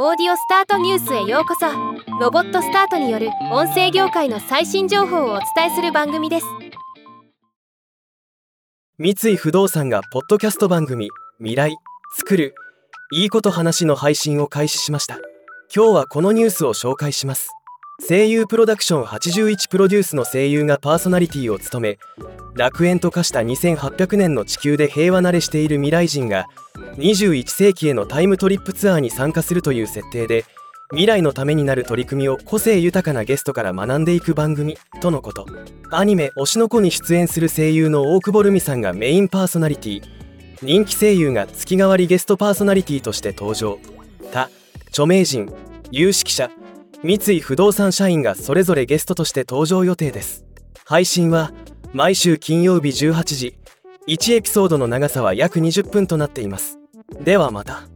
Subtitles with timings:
[0.00, 1.66] オーディオスタートニュースへようこそ。
[2.20, 6.46] ロボットスタートによる音声業界の最新情報をお伝えする番組です。
[8.96, 11.08] 三井不動産がポッドキャスト番組
[11.38, 11.76] 未来
[12.16, 12.54] 作る
[13.12, 15.18] いいこと話の配信を開始しました。
[15.74, 17.50] 今日はこのニュースを紹介します。
[18.06, 21.98] 声優プロダクション81プロデュースの声優がパーソナリティを務め
[22.54, 26.46] 楽園と化した2800年の地球で平和慣れしている未来人が
[26.96, 30.44] 21世紀へのタイムトリップツアーに参加するという設定で
[30.90, 35.46] 未来のためになる取り組みを個性豊かなゲストから学んでいく番組とのこと。
[35.90, 40.02] アニメ「推しの子」に出演する声優の大久保留美さんがメインパーソナリティ。
[40.62, 43.78] 人気声優が月替わりゲストパーソナリティとして登場。
[44.32, 44.48] 他
[44.88, 45.52] 著名人
[45.90, 46.50] 有識者
[47.04, 50.44] 三井不動産社員がそれぞれゲストとして登場予定です。
[50.84, 51.52] 配信は
[51.92, 53.58] 毎週金曜日18時。
[54.08, 56.78] 1エピソードの長さは約20分となっています。
[57.20, 57.87] ではまた。